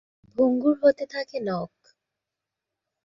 ভঙ্গুর 0.37 0.75
হতে 0.83 1.05
থাকে 1.05 1.37
নখ। 1.39 1.71